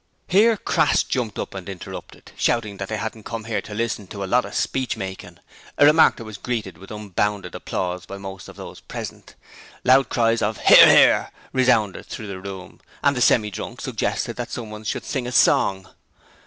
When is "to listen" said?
3.61-4.07